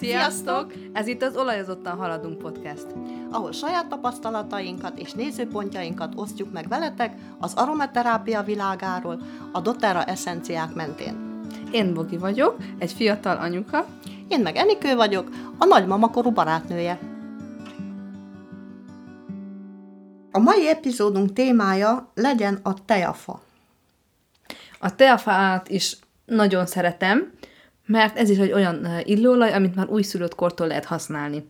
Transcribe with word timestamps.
Sziasztok! 0.00 0.72
Ez 0.92 1.06
itt 1.06 1.22
az 1.22 1.36
Olajozottan 1.36 1.96
Haladunk 1.96 2.38
podcast. 2.38 2.86
ahol 3.30 3.52
saját 3.52 3.86
tapasztalatainkat 3.86 4.98
és 4.98 5.12
nézőpontjainkat 5.12 6.12
osztjuk 6.16 6.52
meg 6.52 6.68
veletek 6.68 7.14
az 7.38 7.54
aromaterápia 7.54 8.42
világáról, 8.42 9.20
a 9.52 9.60
doTERRA 9.60 10.04
eszenciák 10.04 10.74
mentén. 10.74 11.42
Én 11.72 11.94
Bogi 11.94 12.16
vagyok, 12.16 12.56
egy 12.78 12.92
fiatal 12.92 13.36
anyuka. 13.36 13.86
Én 14.28 14.40
meg 14.40 14.56
Enikő 14.56 14.94
vagyok, 14.94 15.28
a 15.58 15.64
nagymamakorú 15.64 16.30
barátnője. 16.30 16.98
A 20.32 20.38
mai 20.38 20.68
epizódunk 20.68 21.32
témája 21.32 22.10
legyen 22.14 22.58
a 22.62 22.84
teafa. 22.84 23.42
A 24.78 24.94
teafát 24.94 25.68
is 25.68 25.96
nagyon 26.24 26.66
szeretem, 26.66 27.32
mert 27.90 28.16
ez 28.16 28.30
is 28.30 28.38
egy 28.38 28.52
olyan 28.52 28.86
illóolaj, 29.04 29.52
amit 29.52 29.74
már 29.74 29.88
újszülött 29.88 30.34
kortól 30.34 30.66
lehet 30.66 30.84
használni. 30.84 31.48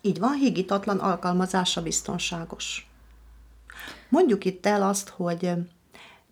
Így 0.00 0.18
van, 0.18 0.32
higítatlan 0.32 0.98
alkalmazása 0.98 1.82
biztonságos. 1.82 2.90
Mondjuk 4.08 4.44
itt 4.44 4.66
el 4.66 4.82
azt, 4.82 5.08
hogy 5.08 5.52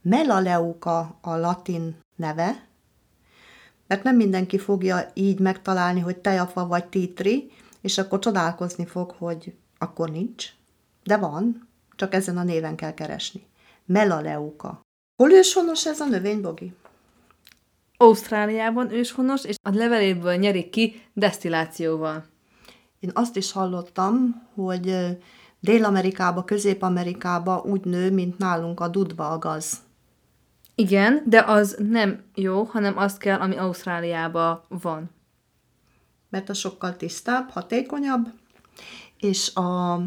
melaleuca 0.03 1.19
a 1.21 1.37
latin 1.37 1.99
neve, 2.17 2.65
mert 3.87 4.03
nem 4.03 4.17
mindenki 4.17 4.59
fogja 4.59 5.11
így 5.15 5.39
megtalálni, 5.39 6.01
hogy 6.01 6.17
tejafa 6.17 6.67
vagy 6.67 6.85
titri, 6.85 7.51
és 7.81 7.99
akkor 7.99 8.19
csodálkozni 8.19 8.87
fog, 8.87 9.15
hogy 9.19 9.55
akkor 9.79 10.11
nincs. 10.11 10.47
De 11.05 11.17
van, 11.17 11.69
csak 11.97 12.15
ezen 12.15 12.39
a 12.39 12.43
néven 12.43 12.77
kell 12.77 12.95
keresni. 12.95 13.47
Melaleuca. 13.85 14.81
Hol 15.17 15.33
őshonos 15.33 15.87
ez 15.87 16.01
a 16.01 16.05
növény, 16.05 16.41
Bogi? 16.41 16.75
Ausztráliában 18.03 18.93
őshonos, 18.93 19.45
és 19.45 19.55
a 19.63 19.75
leveléből 19.75 20.35
nyerik 20.35 20.71
ki 20.71 21.03
desztillációval. 21.13 22.25
Én 23.01 23.11
azt 23.15 23.37
is 23.37 23.53
hallottam, 23.53 24.47
hogy 24.55 24.97
Dél-Amerikába, 25.61 26.45
Közép-Amerikába 26.45 27.63
úgy 27.67 27.85
nő, 27.85 28.11
mint 28.13 28.39
nálunk 28.39 28.81
a 28.81 28.89
dudva 28.89 29.31
a 29.31 29.39
gaz. 29.39 29.79
Igen, 30.75 31.23
de 31.27 31.45
az 31.47 31.77
nem 31.89 32.23
jó, 32.35 32.63
hanem 32.63 32.99
azt 32.99 33.19
kell, 33.19 33.41
ami 33.41 33.57
Ausztráliában 33.57 34.61
van. 34.69 35.11
mert 36.31 36.49
az 36.49 36.59
sokkal 36.59 36.97
tisztább, 36.97 37.51
hatékonyabb, 37.51 38.29
és 39.19 39.55
a 39.55 40.01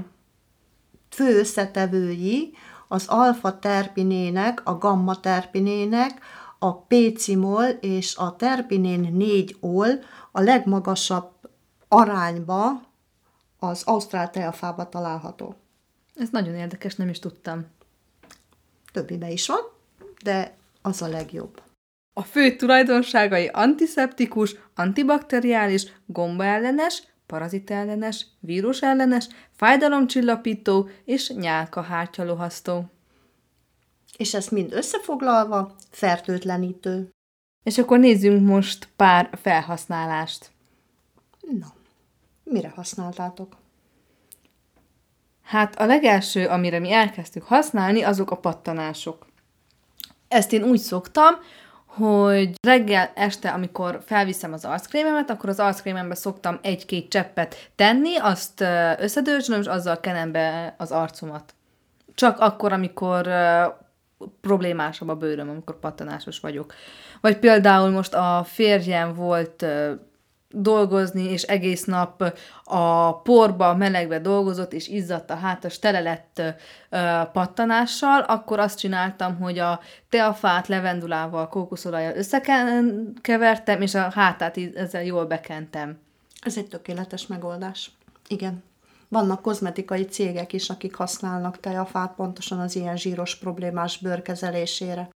fő 1.10 1.40
összetevői 1.40 2.54
az 2.88 3.08
alfa-terpinének, 3.08 4.62
a 4.64 4.78
gamma-terpinének, 4.78 6.22
a 6.64 6.74
pécimol 6.74 7.66
és 7.66 8.16
a 8.16 8.36
terpinén 8.36 9.16
4-ol 9.20 10.04
a 10.32 10.42
legmagasabb 10.42 11.32
arányba 11.88 12.82
az 13.60 13.84
ausztrál 13.86 14.30
teafába 14.30 14.90
található. 14.90 15.56
Ez 16.16 16.30
nagyon 16.30 16.56
érdekes, 16.56 16.96
nem 16.96 17.10
is 17.10 17.20
tudtam. 17.20 17.66
Többibe 18.92 19.30
is 19.32 19.48
van, 19.48 19.60
de 20.24 20.56
az 20.82 21.02
a 21.02 21.08
legjobb. 21.08 21.62
A 22.14 22.22
fő 22.22 22.56
tulajdonságai 22.56 23.48
antiszeptikus, 23.48 24.56
antibakteriális, 24.76 25.86
gombaellenes, 26.06 27.04
parazitellenes, 27.26 28.26
vírusellenes, 28.40 29.28
fájdalomcsillapító 29.52 30.90
és 31.06 31.30
nyálkahártyalohasztó. 31.30 32.86
És 34.24 34.34
ezt 34.34 34.52
mind 34.52 34.74
összefoglalva 34.74 35.76
fertőtlenítő. 35.90 37.10
És 37.64 37.78
akkor 37.78 38.00
nézzünk 38.00 38.48
most 38.48 38.88
pár 38.96 39.30
felhasználást. 39.42 40.52
Na, 41.60 41.74
mire 42.44 42.70
használtátok? 42.76 43.56
Hát 45.42 45.80
a 45.80 45.86
legelső, 45.86 46.48
amire 46.48 46.80
mi 46.80 46.92
elkezdtük 46.92 47.44
használni, 47.44 48.02
azok 48.02 48.32
a 48.32 48.38
pattanások. 48.38 49.26
Ezt 50.28 50.54
én 50.54 50.64
úgy 50.64 50.80
szoktam, 50.80 51.34
hogy 51.86 52.56
reggel, 52.62 53.12
este, 53.16 53.50
amikor 53.50 54.02
felviszem 54.06 54.54
az 54.54 54.66
arckrémemet, 54.66 55.30
akkor 55.30 55.50
az 55.50 55.60
arckrémembe 55.60 56.16
szoktam 56.16 56.60
egy-két 56.62 57.10
cseppet 57.10 57.72
tenni, 57.76 58.18
azt 58.18 58.62
ö, 58.62 58.92
összedőzsölöm, 59.00 59.62
és 59.62 59.68
azzal 59.68 60.00
kenem 60.00 60.32
be 60.32 60.76
az 60.78 60.92
arcomat. 60.92 61.54
Csak 62.16 62.40
akkor, 62.40 62.74
amikor 62.74 63.28
problémásabb 64.42 65.10
a 65.10 65.16
bőröm, 65.16 65.50
amikor 65.50 65.80
pattanásos 65.80 66.40
vagyok. 66.40 66.74
Vagy 67.22 67.40
például 67.40 67.90
most 67.90 68.14
a 68.14 68.44
férjem 68.48 69.14
volt 69.14 69.66
dolgozni, 70.56 71.24
és 71.24 71.44
egész 71.44 71.84
nap 71.84 72.34
a 72.64 73.22
porba, 73.22 73.76
melegbe 73.76 74.20
dolgozott, 74.20 74.74
és 74.74 74.88
izzadt 74.88 75.30
a 75.30 75.36
hátas, 75.36 75.80
tele 75.80 76.00
lett 76.00 76.42
pattanással, 77.34 78.22
akkor 78.22 78.60
azt 78.60 78.80
csináltam, 78.80 79.38
hogy 79.38 79.60
a 79.60 79.80
teafát 80.10 80.68
levendulával, 80.68 81.48
kókuszolajjal 81.48 82.16
összekevertem, 82.16 83.82
és 83.82 83.96
a 83.96 84.12
hátát 84.12 84.58
ezzel 84.76 85.04
jól 85.04 85.26
bekentem. 85.26 86.00
Ez 86.42 86.58
egy 86.58 86.68
tökéletes 86.68 87.28
megoldás. 87.28 87.92
Igen. 88.28 88.64
Vannak 89.14 89.42
kozmetikai 89.42 90.04
cégek 90.06 90.54
is, 90.54 90.70
akik 90.70 90.96
használnak 90.96 91.60
tejafát 91.60 92.16
pontosan 92.16 92.60
az 92.60 92.76
ilyen 92.76 92.98
zsíros 92.98 93.36
problémás 93.36 93.98
bőrkezelésére. 93.98 95.10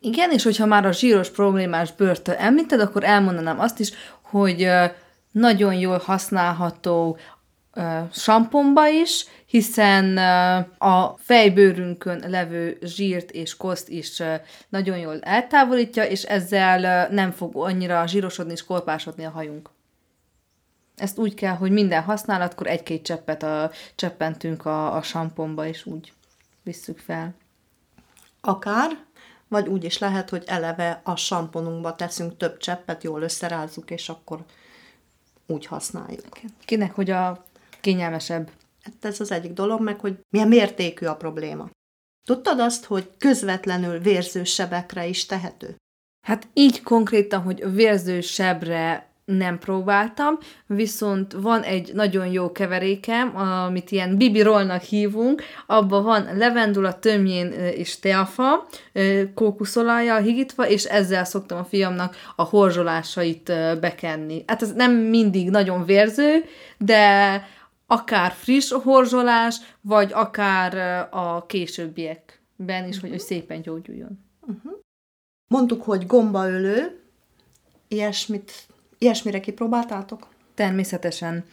Igen, 0.00 0.30
és 0.30 0.42
hogyha 0.42 0.66
már 0.66 0.86
a 0.86 0.92
zsíros 0.92 1.30
problémás 1.30 1.92
bőrt 1.92 2.28
említed, 2.28 2.80
akkor 2.80 3.04
elmondanám 3.04 3.60
azt 3.60 3.80
is, 3.80 3.92
hogy 4.22 4.68
nagyon 5.30 5.74
jól 5.74 5.98
használható 5.98 7.18
samponba 8.12 8.88
is, 8.88 9.26
hiszen 9.46 10.16
a 10.78 11.14
fejbőrünkön 11.18 12.24
levő 12.26 12.78
zsírt 12.82 13.30
és 13.30 13.56
koszt 13.56 13.88
is 13.88 14.22
nagyon 14.68 14.98
jól 14.98 15.20
eltávolítja, 15.20 16.04
és 16.04 16.22
ezzel 16.22 17.08
nem 17.10 17.30
fog 17.30 17.56
annyira 17.56 18.06
zsírosodni 18.06 18.52
és 18.52 18.64
korpásodni 18.64 19.24
a 19.24 19.30
hajunk. 19.30 19.70
Ezt 20.96 21.18
úgy 21.18 21.34
kell, 21.34 21.54
hogy 21.54 21.70
minden 21.70 22.02
használatkor 22.02 22.66
egy-két 22.66 23.04
cseppet 23.04 23.42
a, 23.42 23.70
cseppentünk 23.94 24.64
a, 24.64 24.96
a 24.96 25.02
samponba, 25.02 25.66
és 25.66 25.86
úgy 25.86 26.12
visszük 26.62 26.98
fel. 26.98 27.34
Akár, 28.40 29.04
vagy 29.48 29.68
úgy 29.68 29.84
is 29.84 29.98
lehet, 29.98 30.30
hogy 30.30 30.44
eleve 30.46 31.00
a 31.04 31.16
samponunkba 31.16 31.94
teszünk 31.94 32.36
több 32.36 32.56
cseppet, 32.56 33.02
jól 33.02 33.22
összerázzuk, 33.22 33.90
és 33.90 34.08
akkor 34.08 34.44
úgy 35.46 35.66
használjuk. 35.66 36.40
Kinek, 36.64 36.94
hogy 36.94 37.10
a 37.10 37.44
kényelmesebb. 37.80 38.50
Hát 38.82 39.04
ez 39.04 39.20
az 39.20 39.30
egyik 39.30 39.52
dolog, 39.52 39.80
meg 39.80 40.00
hogy 40.00 40.18
milyen 40.30 40.48
mértékű 40.48 41.06
a 41.06 41.16
probléma. 41.16 41.70
Tudtad 42.26 42.60
azt, 42.60 42.84
hogy 42.84 43.10
közvetlenül 43.18 43.98
vérző 43.98 44.44
sebekre 44.44 45.06
is 45.06 45.26
tehető? 45.26 45.76
Hát 46.26 46.48
így 46.52 46.82
konkrétan, 46.82 47.42
hogy 47.42 47.72
vérzősebre 47.72 49.08
nem 49.24 49.58
próbáltam, 49.58 50.38
viszont 50.66 51.32
van 51.32 51.62
egy 51.62 51.90
nagyon 51.94 52.26
jó 52.26 52.52
keverékem, 52.52 53.36
amit 53.36 53.90
ilyen 53.90 54.16
bibi 54.16 54.42
rollnak 54.42 54.82
hívunk, 54.82 55.42
abban 55.66 56.02
van 56.02 56.36
levendula, 56.36 56.98
tömjén 56.98 57.52
és 57.52 57.98
teafa, 57.98 58.66
kókuszolajjal 59.34 60.20
higítva, 60.20 60.68
és 60.68 60.84
ezzel 60.84 61.24
szoktam 61.24 61.58
a 61.58 61.64
fiamnak 61.64 62.16
a 62.36 62.42
horzsolásait 62.42 63.52
bekenni. 63.80 64.44
Hát 64.46 64.62
ez 64.62 64.72
nem 64.72 64.92
mindig 64.92 65.50
nagyon 65.50 65.84
vérző, 65.84 66.44
de 66.78 67.42
akár 67.86 68.32
friss 68.32 68.72
horzsolás, 68.72 69.56
vagy 69.80 70.12
akár 70.12 70.76
a 71.10 71.46
későbbiekben 71.46 72.88
is, 72.88 73.00
hogy, 73.00 73.10
hogy 73.10 73.20
szépen 73.20 73.62
gyógyuljon. 73.62 74.24
Mondtuk, 75.48 75.82
hogy 75.82 76.06
gombaölő, 76.06 76.98
ilyesmit, 77.88 78.52
ilyesmire 79.04 79.40
kipróbáltátok? 79.40 80.28
Természetesen. 80.54 81.44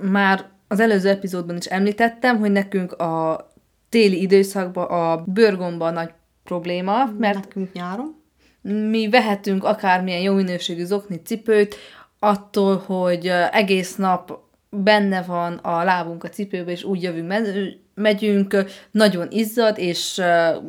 Már 0.00 0.48
az 0.68 0.80
előző 0.80 1.08
epizódban 1.08 1.56
is 1.56 1.66
említettem, 1.66 2.38
hogy 2.38 2.52
nekünk 2.52 2.92
a 2.92 3.46
téli 3.88 4.20
időszakban 4.20 4.84
a 4.84 5.24
bőrgomba 5.26 5.90
nagy 5.90 6.10
probléma, 6.44 7.04
mert 7.18 7.34
Nekünk 7.38 7.72
nyáron. 7.72 8.22
mi 8.62 9.08
vehetünk 9.08 9.64
akármilyen 9.64 10.20
jó 10.20 10.34
minőségű 10.34 10.84
zokni 10.84 11.20
cipőt, 11.24 11.76
attól, 12.18 12.76
hogy 12.76 13.26
egész 13.50 13.96
nap 13.96 14.38
benne 14.74 15.22
van 15.22 15.54
a 15.54 15.84
lábunk 15.84 16.24
a 16.24 16.28
cipőbe, 16.28 16.70
és 16.70 16.84
úgy 16.84 17.02
jövünk, 17.02 17.28
me- 17.28 17.78
megyünk, 17.94 18.64
nagyon 18.90 19.26
izzad 19.30 19.78
és 19.78 20.22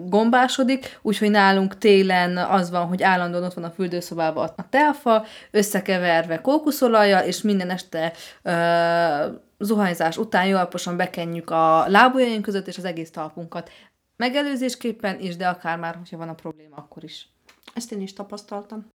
gombásodik, 0.06 1.00
úgyhogy 1.02 1.30
nálunk 1.30 1.78
télen 1.78 2.38
az 2.38 2.70
van, 2.70 2.88
hogy 2.88 3.04
állandóan 3.04 3.44
ott 3.44 3.54
van 3.54 3.64
a 3.64 3.70
fürdőszobában 3.70 4.50
a 4.56 4.70
teafa, 4.70 5.26
összekeverve 5.52 6.42
kókuszolajjal, 6.42 7.24
és 7.24 7.42
minden 7.42 7.70
este 7.70 8.14
ö, 8.42 8.52
zuhanyzás 9.60 10.18
után 10.18 10.46
jól 10.46 10.58
alaposan 10.58 10.98
bekenjük 10.98 11.50
a 11.50 11.86
lábujjaink 11.88 12.42
között, 12.42 12.68
és 12.68 12.78
az 12.78 12.86
egész 12.86 13.12
talpunkat. 13.12 13.70
Megelőzésképpen 14.18 15.20
is, 15.20 15.36
de 15.36 15.48
akár 15.48 15.78
már, 15.78 15.96
hogyha 15.96 16.18
van 16.18 16.30
a 16.30 16.34
probléma, 16.34 16.76
akkor 16.76 17.04
is. 17.04 17.30
Ezt 17.74 17.92
én 17.92 18.02
is 18.02 18.14
tapasztaltam. 18.14 18.95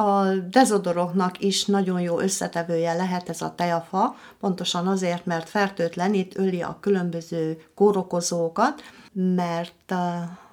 A 0.00 0.34
dezodoroknak 0.50 1.40
is 1.40 1.64
nagyon 1.64 2.00
jó 2.00 2.18
összetevője 2.18 2.92
lehet 2.92 3.28
ez 3.28 3.42
a 3.42 3.54
tejafa, 3.54 4.14
pontosan 4.40 4.86
azért, 4.86 5.26
mert 5.26 5.48
fertőtlenít, 5.48 6.38
öli 6.38 6.62
a 6.62 6.76
különböző 6.80 7.62
kórokozókat, 7.74 8.82
mert 9.12 9.94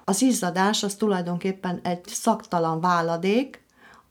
az 0.04 0.22
izzadás 0.22 0.82
az 0.82 0.94
tulajdonképpen 0.94 1.80
egy 1.82 2.06
szaktalan 2.06 2.80
váladék, 2.80 3.64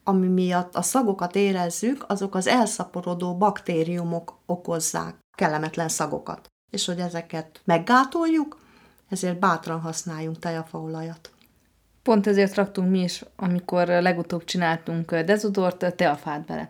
ami 0.04 0.28
miatt 0.28 0.76
a 0.76 0.82
szagokat 0.82 1.36
érezzük, 1.36 2.06
azok 2.08 2.36
az 2.36 2.48
elszaporodó 2.48 3.38
baktériumok 3.38 4.38
okozzák 4.46 5.16
kellemetlen 5.38 5.90
szagokat. 5.90 6.48
És 6.72 6.86
hogy 6.86 7.00
ezeket 7.00 7.62
meggátoljuk, 7.64 8.58
ezért 9.10 9.40
bátran 9.40 9.80
használjunk 9.80 10.40
tejafaolajat. 10.40 11.35
Pont 12.06 12.28
ezért 12.28 12.56
raktunk 12.56 12.90
mi 12.90 13.00
is, 13.00 13.24
amikor 13.36 13.88
legutóbb 13.88 14.44
csináltunk 14.44 15.16
dezodort, 15.16 15.96
teafát 15.96 16.46
bele. 16.46 16.70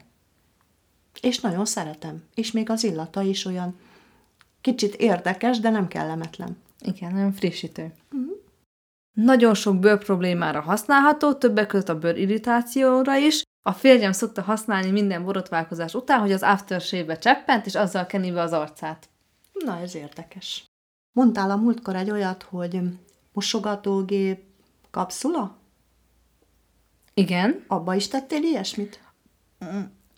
És 1.21 1.39
nagyon 1.39 1.65
szeretem. 1.65 2.23
És 2.35 2.51
még 2.51 2.69
az 2.69 2.83
illata 2.83 3.21
is 3.21 3.45
olyan 3.45 3.79
kicsit 4.61 4.95
érdekes, 4.95 5.59
de 5.59 5.69
nem 5.69 5.87
kellemetlen. 5.87 6.57
Igen, 6.79 7.13
nagyon 7.13 7.31
frissítő. 7.31 7.93
Uh-huh. 8.11 8.37
Nagyon 9.13 9.53
sok 9.53 9.79
bőr 9.79 9.97
problémára 9.97 10.61
használható, 10.61 11.33
többek 11.33 11.67
között 11.67 11.89
a 11.89 11.99
bőrirritációra 11.99 13.15
is. 13.15 13.41
A 13.61 13.71
férjem 13.71 14.11
szokta 14.11 14.41
használni 14.41 14.91
minden 14.91 15.23
borotválkozás 15.23 15.93
után, 15.93 16.19
hogy 16.19 16.31
az 16.31 16.43
aftershave-be 16.43 17.17
cseppent, 17.17 17.65
és 17.65 17.75
azzal 17.75 18.05
keni 18.05 18.31
be 18.31 18.41
az 18.41 18.51
arcát. 18.51 19.09
Na, 19.53 19.79
ez 19.79 19.95
érdekes. 19.95 20.65
Mondtál 21.11 21.51
a 21.51 21.55
múltkor 21.55 21.95
egy 21.95 22.11
olyat, 22.11 22.43
hogy 22.43 22.79
mosogatógép 23.33 24.53
kapszula? 24.95 25.57
Igen. 27.13 27.63
Abba 27.67 27.95
is 27.95 28.07
tettél 28.07 28.43
ilyesmit? 28.43 28.99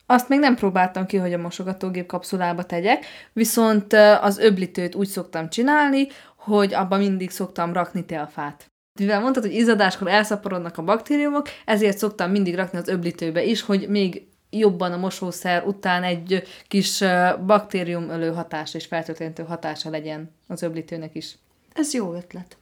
Azt 0.06 0.30
még 0.30 0.40
nem 0.40 0.56
próbáltam 0.56 1.06
ki, 1.06 1.18
hogy 1.18 1.34
a 1.34 1.38
mosogatógép 1.38 2.06
kapszulába 2.06 2.64
tegyek, 2.64 3.06
viszont 3.34 3.94
az 4.22 4.38
öblítőt 4.38 4.96
úgy 4.96 5.08
szoktam 5.08 5.50
csinálni, 5.50 6.08
hogy 6.36 6.74
abba 6.74 6.98
mindig 6.98 7.30
szoktam 7.30 7.74
rakni 7.74 8.06
teafát. 8.06 8.72
Mivel 9.00 9.20
mondtad, 9.20 9.44
hogy 9.44 9.54
izadáskor 9.54 10.08
elszaporodnak 10.08 10.78
a 10.78 10.84
baktériumok, 10.84 11.48
ezért 11.66 11.98
szoktam 11.98 12.32
mindig 12.32 12.56
rakni 12.56 12.78
az 12.78 12.88
öblítőbe 12.88 13.44
is, 13.44 13.62
hogy 13.62 13.90
még 13.90 14.28
jobban 14.50 14.92
a 14.92 14.98
mosószer 14.98 15.64
után 15.66 16.04
egy 16.04 16.44
kis 16.68 17.04
baktériumölő 17.46 18.34
hatás 18.34 18.74
és 18.74 18.86
feltöltentő 18.86 19.44
hatása 19.44 19.90
legyen 19.90 20.32
az 20.48 20.62
öblítőnek 20.62 21.16
is. 21.16 21.38
Ez 21.74 21.94
jó 21.94 22.14
ötlet. 22.14 22.58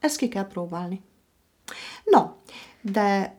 Ezt 0.00 0.16
ki 0.16 0.28
kell 0.28 0.46
próbálni. 0.46 1.06
No, 2.04 2.30
de 2.80 3.36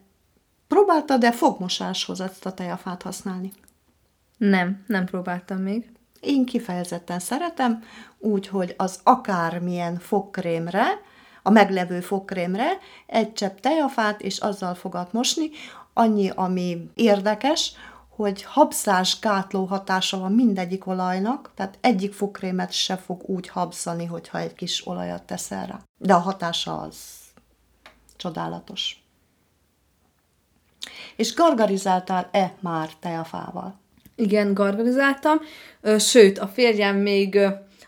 próbáltad-e 0.68 1.32
fogmosáshoz 1.32 2.20
ezt 2.20 2.46
a 2.46 2.54
tejafát 2.54 3.02
használni? 3.02 3.52
Nem, 4.36 4.84
nem 4.86 5.04
próbáltam 5.04 5.58
még. 5.58 5.92
Én 6.20 6.44
kifejezetten 6.44 7.18
szeretem, 7.18 7.82
úgyhogy 8.18 8.74
az 8.76 9.00
akármilyen 9.02 9.98
fogkrémre, 9.98 10.86
a 11.42 11.50
meglevő 11.50 12.00
fogkrémre 12.00 12.78
egy 13.06 13.32
csepp 13.32 13.58
tejafát, 13.58 14.20
és 14.20 14.38
azzal 14.38 14.74
fogad 14.74 15.08
mosni. 15.12 15.50
Annyi, 15.94 16.30
ami 16.34 16.90
érdekes, 16.94 17.72
hogy 18.08 18.42
habzás 18.42 19.18
gátló 19.20 19.64
hatása 19.64 20.18
van 20.18 20.32
mindegyik 20.32 20.86
olajnak, 20.86 21.50
tehát 21.54 21.78
egyik 21.80 22.12
fogkrémet 22.12 22.72
se 22.72 22.96
fog 22.96 23.22
úgy 23.26 23.48
habzani, 23.48 24.04
hogyha 24.04 24.38
egy 24.38 24.54
kis 24.54 24.86
olajat 24.86 25.22
teszel 25.22 25.66
rá. 25.66 25.80
De 25.96 26.14
a 26.14 26.18
hatása 26.18 26.78
az 26.78 27.19
csodálatos. 28.20 29.02
És 31.16 31.34
gargarizáltál-e 31.34 32.54
már 32.60 32.90
tejafával? 33.00 33.78
Igen, 34.14 34.54
gargarizáltam, 34.54 35.38
sőt, 35.98 36.38
a 36.38 36.48
férjem 36.48 36.96
még 36.96 37.38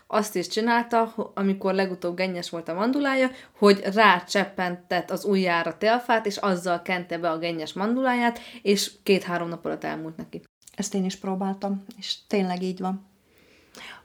azt 0.07 0.35
is 0.35 0.47
csinálta, 0.47 1.13
amikor 1.33 1.73
legutóbb 1.73 2.15
gennyes 2.15 2.49
volt 2.49 2.67
a 2.67 2.73
mandulája, 2.73 3.29
hogy 3.57 3.79
rácseppentett 3.79 5.11
az 5.11 5.25
ujjára 5.25 5.77
teafát, 5.77 6.25
és 6.25 6.37
azzal 6.37 6.81
kente 6.81 7.17
be 7.17 7.29
a 7.29 7.37
gennyes 7.37 7.73
manduláját, 7.73 8.39
és 8.61 8.91
két-három 9.03 9.49
nap 9.49 9.65
alatt 9.65 9.83
elmúlt 9.83 10.17
neki. 10.17 10.41
Ezt 10.75 10.93
én 10.93 11.05
is 11.05 11.15
próbáltam, 11.15 11.85
és 11.97 12.15
tényleg 12.27 12.61
így 12.61 12.79
van. 12.79 13.05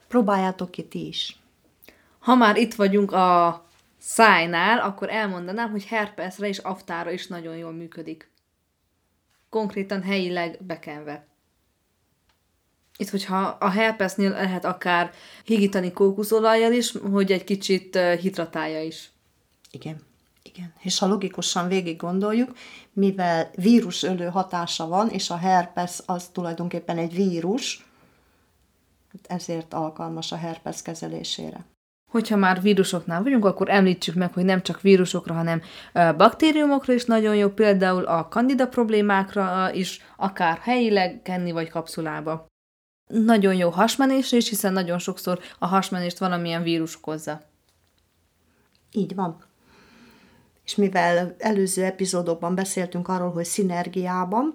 Próbáljátok 0.08 0.70
ki 0.70 0.84
ti 0.84 1.06
is. 1.06 1.40
Ha 2.18 2.34
már 2.34 2.56
itt 2.56 2.74
vagyunk 2.74 3.12
a 3.12 3.62
szájnál, 4.08 4.78
akkor 4.78 5.10
elmondanám, 5.10 5.70
hogy 5.70 5.84
herpesre 5.84 6.48
és 6.48 6.58
aftára 6.58 7.10
is 7.10 7.26
nagyon 7.26 7.56
jól 7.56 7.72
működik. 7.72 8.30
Konkrétan 9.50 10.02
helyileg 10.02 10.58
bekenve. 10.60 11.26
Itt, 12.96 13.08
hogyha 13.08 13.36
a 13.60 13.68
herpesnél 13.68 14.30
lehet 14.30 14.64
akár 14.64 15.10
higítani 15.44 15.92
kókuszolajjal 15.92 16.72
is, 16.72 16.92
hogy 16.92 17.32
egy 17.32 17.44
kicsit 17.44 17.98
hidratálja 18.20 18.82
is. 18.82 19.10
Igen. 19.70 20.00
Igen. 20.42 20.72
És 20.80 20.98
ha 20.98 21.06
logikusan 21.06 21.68
végig 21.68 21.96
gondoljuk, 21.96 22.56
mivel 22.92 23.50
vírusölő 23.54 24.26
hatása 24.28 24.86
van, 24.86 25.08
és 25.08 25.30
a 25.30 25.36
herpes 25.36 26.00
az 26.06 26.28
tulajdonképpen 26.32 26.98
egy 26.98 27.14
vírus, 27.14 27.86
ezért 29.26 29.74
alkalmas 29.74 30.32
a 30.32 30.36
herpes 30.36 30.82
kezelésére. 30.82 31.64
Hogyha 32.08 32.36
már 32.36 32.62
vírusoknál 32.62 33.22
vagyunk, 33.22 33.44
akkor 33.44 33.68
említsük 33.68 34.14
meg, 34.14 34.32
hogy 34.32 34.44
nem 34.44 34.62
csak 34.62 34.80
vírusokra, 34.80 35.34
hanem 35.34 35.62
baktériumokra 35.92 36.92
is 36.92 37.04
nagyon 37.04 37.36
jó, 37.36 37.48
például 37.48 38.04
a 38.04 38.28
kandida 38.28 38.68
problémákra 38.68 39.72
is, 39.72 40.04
akár 40.16 40.58
helyileg 40.58 41.20
kenni 41.22 41.52
vagy 41.52 41.68
kapszulába. 41.68 42.46
Nagyon 43.06 43.54
jó 43.54 43.70
hasmenésre 43.70 44.36
is, 44.36 44.48
hiszen 44.48 44.72
nagyon 44.72 44.98
sokszor 44.98 45.38
a 45.58 45.66
hasmenést 45.66 46.18
valamilyen 46.18 46.62
vírus 46.62 46.96
okozza. 46.96 47.40
Így 48.92 49.14
van. 49.14 49.44
És 50.64 50.74
mivel 50.74 51.34
előző 51.38 51.84
epizódokban 51.84 52.54
beszéltünk 52.54 53.08
arról, 53.08 53.30
hogy 53.30 53.44
szinergiában, 53.44 54.54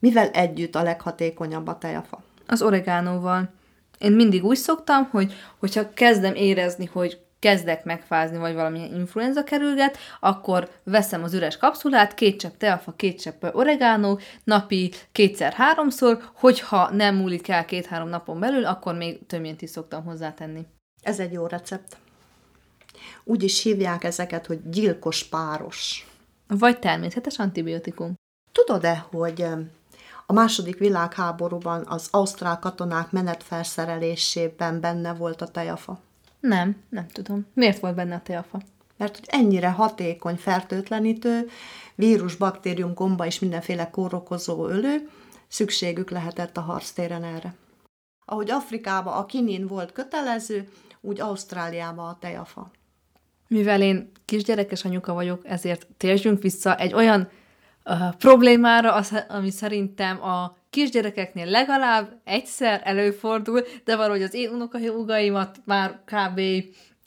mivel 0.00 0.28
együtt 0.28 0.74
a 0.74 0.82
leghatékonyabb 0.82 1.66
a 1.66 1.78
tejafa? 1.78 2.22
Az 2.46 2.62
oregánóval. 2.62 3.56
Én 3.98 4.12
mindig 4.12 4.44
úgy 4.44 4.56
szoktam, 4.56 5.08
hogy 5.10 5.32
hogyha 5.58 5.92
kezdem 5.94 6.34
érezni, 6.34 6.84
hogy 6.84 7.20
kezdek 7.38 7.84
megfázni, 7.84 8.38
vagy 8.38 8.54
valamilyen 8.54 8.94
influenza 8.94 9.44
kerülget, 9.44 9.98
akkor 10.20 10.70
veszem 10.84 11.22
az 11.22 11.34
üres 11.34 11.56
kapszulát, 11.56 12.14
két 12.14 12.40
csepp 12.40 12.56
teafa, 12.56 12.92
két 12.92 13.20
csepp 13.20 13.44
oregánó, 13.52 14.20
napi 14.44 14.92
kétszer-háromszor, 15.12 16.30
hogyha 16.34 16.90
nem 16.90 17.16
múlik 17.16 17.48
el 17.48 17.64
két-három 17.64 18.08
napon 18.08 18.40
belül, 18.40 18.64
akkor 18.64 18.94
még 18.94 19.26
tömjént 19.26 19.62
is 19.62 19.70
szoktam 19.70 20.04
hozzátenni. 20.04 20.66
Ez 21.02 21.20
egy 21.20 21.32
jó 21.32 21.46
recept. 21.46 21.96
Úgy 23.24 23.42
is 23.42 23.62
hívják 23.62 24.04
ezeket, 24.04 24.46
hogy 24.46 24.70
gyilkos 24.70 25.24
páros. 25.24 26.06
Vagy 26.46 26.78
természetes 26.78 27.38
antibiotikum. 27.38 28.14
Tudod-e, 28.52 29.06
hogy 29.10 29.46
a 30.30 30.32
második 30.32 30.78
világháborúban 30.78 31.84
az 31.86 32.08
ausztrál 32.10 32.58
katonák 32.58 33.10
menetfelszerelésében 33.10 34.80
benne 34.80 35.14
volt 35.14 35.42
a 35.42 35.48
tejafa? 35.48 36.00
Nem, 36.40 36.76
nem 36.88 37.08
tudom. 37.08 37.46
Miért 37.54 37.80
volt 37.80 37.94
benne 37.94 38.14
a 38.14 38.22
tejafa? 38.22 38.60
Mert 38.96 39.16
hogy 39.18 39.26
ennyire 39.28 39.70
hatékony 39.70 40.36
fertőtlenítő, 40.36 41.48
vírus, 41.94 42.34
baktérium, 42.34 42.94
gomba 42.94 43.26
és 43.26 43.38
mindenféle 43.38 43.90
kórokozó 43.90 44.66
ölő, 44.66 45.08
szükségük 45.46 46.10
lehetett 46.10 46.56
a 46.56 46.60
harctéren 46.60 47.24
erre. 47.24 47.54
Ahogy 48.24 48.50
Afrikában 48.50 49.16
a 49.16 49.26
kinin 49.26 49.66
volt 49.66 49.92
kötelező, 49.92 50.68
úgy 51.00 51.20
Ausztráliában 51.20 52.08
a 52.08 52.18
tejafa. 52.20 52.70
Mivel 53.46 53.82
én 53.82 54.10
kisgyerekes 54.24 54.84
anyuka 54.84 55.12
vagyok, 55.12 55.46
ezért 55.46 55.86
térjünk 55.96 56.42
vissza 56.42 56.76
egy 56.76 56.94
olyan 56.94 57.28
uh, 57.84 58.14
problémára, 58.18 58.94
az, 58.94 59.24
ami 59.28 59.50
szerintem 59.50 60.22
a 60.22 60.56
kisgyerekeknél 60.70 61.46
legalább 61.46 62.20
egyszer 62.24 62.80
előfordul, 62.84 63.64
de 63.84 63.96
valahogy 63.96 64.22
az 64.22 64.34
én 64.34 64.50
unokahúgaimat 64.50 65.56
már 65.64 66.00
kb. 66.04 66.40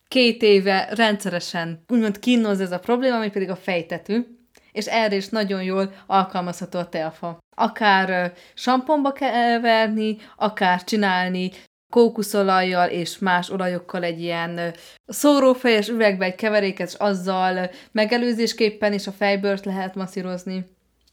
két 0.07 0.41
éve 0.41 0.87
rendszeresen 0.91 1.83
úgymond 1.87 2.19
kínoz 2.19 2.59
ez 2.59 2.71
a 2.71 2.79
probléma, 2.79 3.15
ami 3.15 3.29
pedig 3.29 3.49
a 3.49 3.55
fejtetű, 3.55 4.25
és 4.71 4.85
erre 4.85 5.15
is 5.15 5.29
nagyon 5.29 5.63
jól 5.63 5.93
alkalmazható 6.07 6.79
a 6.79 6.89
teafa. 6.89 7.37
Akár 7.55 8.33
samponba 8.53 9.11
keverni, 9.11 10.17
akár 10.35 10.83
csinálni 10.83 11.51
kókuszolajjal 11.91 12.89
és 12.89 13.17
más 13.17 13.49
olajokkal 13.49 14.03
egy 14.03 14.21
ilyen 14.21 14.73
szórófejes 15.07 15.87
üvegbe 15.87 16.25
egy 16.25 16.35
keveréket, 16.35 16.87
és 16.87 16.93
azzal 16.93 17.69
megelőzésképpen 17.91 18.93
is 18.93 19.07
a 19.07 19.11
fejbört 19.11 19.65
lehet 19.65 19.95
masszírozni. 19.95 20.65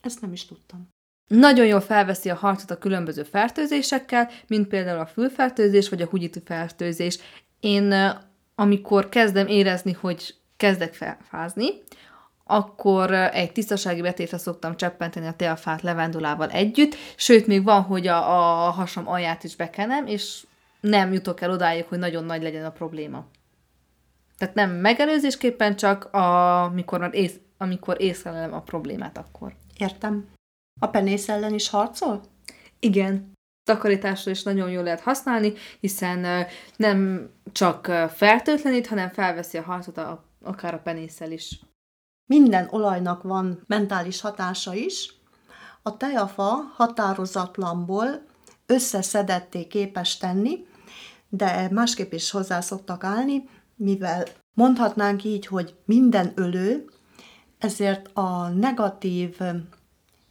Ezt 0.02 0.20
nem 0.20 0.32
is 0.32 0.47
tudtam. 0.47 0.88
Nagyon 1.28 1.66
jól 1.66 1.80
felveszi 1.80 2.30
a 2.30 2.35
harcot 2.35 2.70
a 2.70 2.78
különböző 2.78 3.23
fertőzésekkel, 3.23 4.30
mint 4.47 4.68
például 4.68 5.00
a 5.00 5.06
fülfertőzés 5.06 5.88
vagy 5.88 6.02
a 6.02 6.06
húgyitű 6.06 6.40
fertőzés. 6.44 7.18
Én 7.61 7.94
amikor 8.54 9.08
kezdem 9.08 9.47
érezni, 9.47 9.92
hogy 9.92 10.35
kezdek 10.56 10.94
felfázni, 10.94 11.66
akkor 12.44 13.12
egy 13.12 13.52
tisztasági 13.52 14.00
betétre 14.00 14.38
szoktam 14.38 14.76
cseppenteni 14.76 15.26
a 15.26 15.32
teafát 15.37 15.82
levendulával 15.82 16.49
együtt, 16.50 16.94
sőt, 17.16 17.47
még 17.47 17.64
van, 17.64 17.82
hogy 17.82 18.06
a, 18.06 18.16
a 18.66 18.70
hasam 18.70 19.08
alját 19.08 19.44
is 19.44 19.56
bekenem, 19.56 20.06
és 20.06 20.47
nem 20.80 21.12
jutok 21.12 21.40
el 21.40 21.50
odáig, 21.50 21.85
hogy 21.85 21.99
nagyon 21.99 22.25
nagy 22.25 22.42
legyen 22.42 22.64
a 22.64 22.70
probléma. 22.70 23.26
Tehát 24.38 24.54
nem 24.54 24.70
megelőzésképpen, 24.70 25.76
csak 25.76 26.04
amikor, 26.04 26.99
már 26.99 27.14
ész, 27.14 27.38
amikor 27.58 28.00
észlelem 28.00 28.52
a 28.54 28.62
problémát 28.62 29.18
akkor. 29.18 29.54
Értem. 29.76 30.28
A 30.80 30.87
penész 30.87 31.28
ellen 31.28 31.54
is 31.54 31.68
harcol? 31.68 32.20
Igen. 32.78 33.32
Takarításra 33.64 34.30
is 34.30 34.42
nagyon 34.42 34.70
jól 34.70 34.82
lehet 34.82 35.00
használni, 35.00 35.52
hiszen 35.80 36.47
nem 36.76 37.30
csak 37.52 37.87
fertőtlenít, 38.14 38.87
hanem 38.87 39.11
felveszi 39.11 39.58
a 39.58 39.62
harcot 39.62 39.99
a, 39.99 40.25
akár 40.42 40.75
a 40.75 40.78
penésszel 40.78 41.32
is. 41.32 41.61
Minden 42.26 42.68
olajnak 42.70 43.23
van 43.23 43.62
mentális 43.66 44.20
hatása 44.20 44.75
is. 44.75 45.14
A 45.82 45.97
tejafa 45.97 46.73
határozatlanból 46.75 48.06
összeszedetté 48.66 49.66
képes 49.66 50.16
tenni, 50.16 50.66
de 51.28 51.68
másképp 51.70 52.12
is 52.12 52.30
hozzá 52.30 52.61
szoktak 52.61 53.04
állni, 53.04 53.49
mivel 53.76 54.25
mondhatnánk 54.54 55.25
így, 55.25 55.47
hogy 55.47 55.75
minden 55.85 56.32
ölő, 56.35 56.85
ezért 57.58 58.11
a 58.12 58.49
negatív 58.49 59.38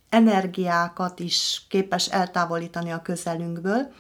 energiákat 0.09 1.19
is 1.19 1.65
képes 1.69 2.07
eltávolítani 2.07 2.91
a 2.91 3.01
közelünkből, 3.01 3.91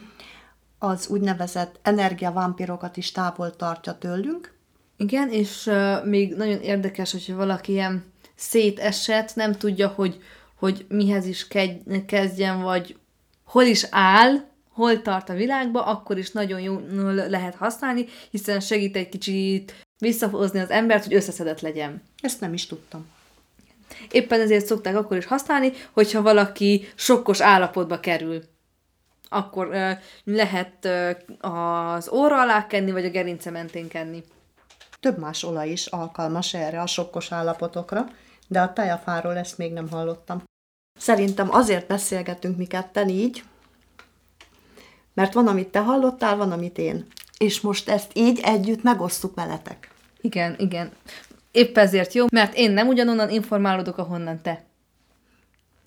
az 0.79 1.07
úgynevezett 1.07 1.79
energiavámpirokat 1.81 2.97
is 2.97 3.11
távol 3.11 3.55
tartja 3.55 3.97
tőlünk. 3.97 4.55
Igen, 4.97 5.29
és 5.29 5.65
uh, 5.65 6.05
még 6.05 6.35
nagyon 6.35 6.61
érdekes, 6.61 7.11
hogyha 7.11 7.35
valaki 7.35 7.71
ilyen 7.71 8.03
szétesett, 8.35 9.35
nem 9.35 9.51
tudja, 9.53 9.87
hogy, 9.87 10.21
hogy 10.55 10.85
mihez 10.89 11.25
is 11.25 11.47
kezdjen, 12.05 12.61
vagy 12.61 12.97
hol 13.43 13.63
is 13.63 13.87
áll, 13.89 14.35
hol 14.77 15.01
tart 15.01 15.29
a 15.29 15.33
világba, 15.33 15.85
akkor 15.85 16.17
is 16.17 16.31
nagyon 16.31 16.59
jól 16.59 17.13
lehet 17.13 17.55
használni, 17.55 18.05
hiszen 18.31 18.59
segít 18.59 18.95
egy 18.95 19.09
kicsit 19.09 19.85
visszahozni 19.97 20.59
az 20.59 20.69
embert, 20.69 21.03
hogy 21.03 21.13
összeszedett 21.13 21.61
legyen. 21.61 22.03
Ezt 22.21 22.41
nem 22.41 22.53
is 22.53 22.65
tudtam. 22.67 23.07
Éppen 24.11 24.41
ezért 24.41 24.65
szokták 24.65 24.95
akkor 24.95 25.17
is 25.17 25.25
használni, 25.25 25.71
hogyha 25.91 26.21
valaki 26.21 26.87
sokkos 26.95 27.41
állapotba 27.41 27.99
kerül. 27.99 28.43
Akkor 29.29 29.67
ö, 29.71 29.91
lehet 30.23 30.85
ö, 30.85 31.11
az 31.47 32.09
óra 32.09 32.41
alá 32.41 32.67
kenni, 32.67 32.91
vagy 32.91 33.05
a 33.05 33.09
gerince 33.09 33.49
mentén 33.49 33.87
kenni. 33.87 34.23
Több 34.99 35.17
más 35.17 35.43
olaj 35.43 35.69
is 35.69 35.85
alkalmas 35.85 36.53
erre 36.53 36.81
a 36.81 36.87
sokkos 36.87 37.31
állapotokra, 37.31 38.05
de 38.47 38.61
a 38.61 38.73
tejafáról 38.73 39.37
ezt 39.37 39.57
még 39.57 39.73
nem 39.73 39.89
hallottam. 39.89 40.43
Szerintem 40.99 41.53
azért 41.53 41.87
beszélgetünk 41.87 42.57
mi 42.57 42.65
ketten 42.65 43.09
így, 43.09 43.43
mert 45.17 45.33
van, 45.33 45.47
amit 45.47 45.67
te 45.67 45.79
hallottál, 45.79 46.35
van, 46.35 46.51
amit 46.51 46.77
én. 46.77 47.05
És 47.37 47.61
most 47.61 47.89
ezt 47.89 48.11
így 48.13 48.39
együtt 48.43 48.83
megosztuk 48.83 49.35
veletek. 49.35 49.91
Igen, 50.21 50.55
igen. 50.57 50.91
Épp 51.51 51.77
ezért 51.77 52.13
jó, 52.13 52.25
mert 52.31 52.55
én 52.55 52.71
nem 52.71 52.87
ugyanonnan 52.87 53.29
informálódok, 53.29 53.97
ahonnan 53.97 54.41
te. 54.41 54.63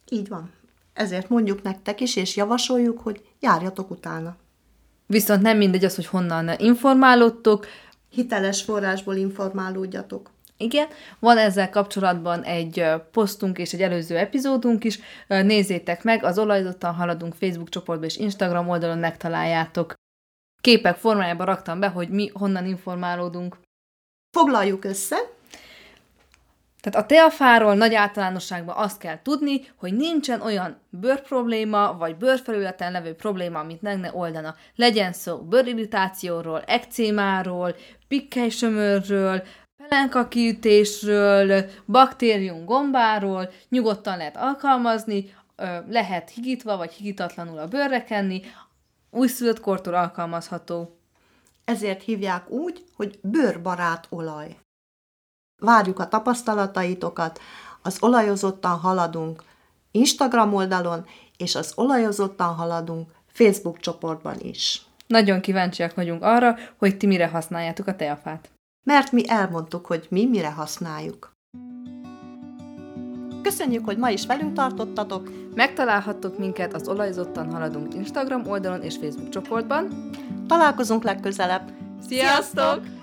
Így 0.08 0.28
van. 0.28 0.52
Ezért 0.92 1.28
mondjuk 1.28 1.62
nektek 1.62 2.00
is, 2.00 2.16
és 2.16 2.36
javasoljuk, 2.36 3.00
hogy 3.00 3.22
járjatok 3.40 3.90
utána. 3.90 4.36
Viszont 5.06 5.42
nem 5.42 5.56
mindegy 5.56 5.84
az, 5.84 5.94
hogy 5.94 6.06
honnan 6.06 6.50
informálódtok. 6.58 7.66
Hiteles 8.08 8.62
forrásból 8.62 9.16
informálódjatok. 9.16 10.30
Igen, 10.62 10.86
van 11.18 11.38
ezzel 11.38 11.70
kapcsolatban 11.70 12.42
egy 12.42 12.84
posztunk 13.12 13.58
és 13.58 13.72
egy 13.72 13.82
előző 13.82 14.16
epizódunk 14.16 14.84
is. 14.84 14.98
Nézzétek 15.26 16.02
meg, 16.02 16.24
az 16.24 16.38
Olajzottan 16.38 16.94
Haladunk 16.94 17.34
Facebook 17.34 17.68
csoportban 17.68 18.08
és 18.08 18.16
Instagram 18.16 18.68
oldalon 18.68 18.98
megtaláljátok. 18.98 19.94
Képek 20.60 20.96
formájában 20.96 21.46
raktam 21.46 21.80
be, 21.80 21.88
hogy 21.88 22.08
mi 22.08 22.30
honnan 22.32 22.66
informálódunk. 22.66 23.56
Foglaljuk 24.36 24.84
össze. 24.84 25.16
Tehát 26.80 27.04
a 27.04 27.06
teafáról 27.06 27.74
nagy 27.74 27.94
általánosságban 27.94 28.76
azt 28.76 28.98
kell 28.98 29.22
tudni, 29.22 29.60
hogy 29.76 29.96
nincsen 29.96 30.40
olyan 30.40 30.80
bőrprobléma, 30.90 31.96
vagy 31.98 32.16
bőrfelületen 32.16 32.92
levő 32.92 33.14
probléma, 33.14 33.58
amit 33.58 33.82
meg 33.82 33.98
ne 34.00 34.12
oldana. 34.12 34.54
Legyen 34.74 35.12
szó 35.12 35.38
bőrirritációról, 35.38 36.62
ekcémáról, 36.66 37.76
pikkely-sömörről, 38.08 39.42
pelenka 39.90 40.28
kiütésről, 40.28 41.64
baktérium 41.86 42.64
gombáról, 42.64 43.50
nyugodtan 43.68 44.16
lehet 44.16 44.36
alkalmazni, 44.36 45.34
lehet 45.88 46.30
higítva 46.30 46.76
vagy 46.76 46.92
higítatlanul 46.92 47.58
a 47.58 47.66
bőrre 47.66 48.04
kenni, 48.04 48.42
újszülött 49.10 49.60
kortól 49.60 49.94
alkalmazható. 49.94 50.96
Ezért 51.64 52.02
hívják 52.02 52.50
úgy, 52.50 52.84
hogy 52.96 53.18
bőrbarát 53.22 54.06
olaj. 54.10 54.56
Várjuk 55.58 55.98
a 55.98 56.08
tapasztalataitokat, 56.08 57.40
az 57.82 57.96
olajozottan 58.00 58.78
haladunk 58.78 59.42
Instagram 59.90 60.54
oldalon, 60.54 61.06
és 61.36 61.54
az 61.54 61.72
olajozottan 61.76 62.54
haladunk 62.54 63.10
Facebook 63.26 63.78
csoportban 63.78 64.36
is. 64.40 64.82
Nagyon 65.06 65.40
kíváncsiak 65.40 65.94
vagyunk 65.94 66.22
arra, 66.22 66.56
hogy 66.76 66.96
ti 66.96 67.06
mire 67.06 67.28
használjátok 67.28 67.86
a 67.86 67.96
teafát. 67.96 68.50
Mert 68.82 69.12
mi 69.12 69.28
elmondtuk, 69.28 69.86
hogy 69.86 70.06
mi 70.10 70.26
mire 70.26 70.50
használjuk. 70.50 71.38
Köszönjük, 73.42 73.84
hogy 73.84 73.98
ma 73.98 74.10
is 74.10 74.26
velünk 74.26 74.52
tartottatok. 74.52 75.30
Megtalálhattok 75.54 76.38
minket 76.38 76.74
az 76.74 76.88
Olajzottan 76.88 77.52
Haladunk 77.52 77.94
Instagram 77.94 78.46
oldalon 78.46 78.82
és 78.82 78.96
Facebook 78.96 79.28
csoportban. 79.28 80.10
Találkozunk 80.46 81.02
legközelebb. 81.02 81.72
Sziasztok! 82.08 82.99